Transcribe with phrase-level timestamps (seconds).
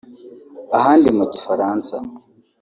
[0.77, 1.95] ahandi mu gifaransa